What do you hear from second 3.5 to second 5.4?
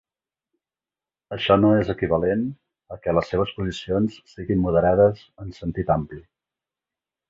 posicions siguin moderades